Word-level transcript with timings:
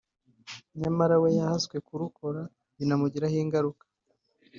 nyamara 0.81 1.15
we 1.21 1.29
yahaswe 1.37 1.75
kurukora 1.87 2.41
binamugiraho 2.77 3.37
ingaruka 3.45 3.83